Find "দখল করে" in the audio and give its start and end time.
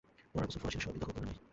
1.01-1.25